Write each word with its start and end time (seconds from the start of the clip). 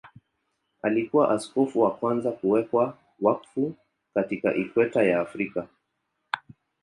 Alikuwa 0.81 1.29
askofu 1.31 1.81
wa 1.81 1.95
kwanza 1.95 2.31
kuwekwa 2.31 2.97
wakfu 3.21 3.73
katika 4.13 4.55
Ikweta 4.55 5.03
ya 5.03 5.19
Afrika. 5.21 5.67